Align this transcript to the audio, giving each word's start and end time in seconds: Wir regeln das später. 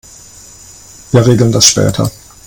Wir 1.11 1.27
regeln 1.27 1.51
das 1.51 1.67
später. 1.67 2.09